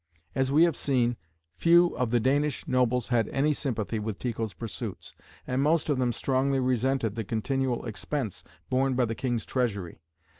[0.33, 1.15] As we have seen,
[1.53, 5.13] few of the Danish nobles had any sympathy with Tycho's pursuits,
[5.45, 10.01] and most of them strongly resented the continual expense borne by the King's treasury.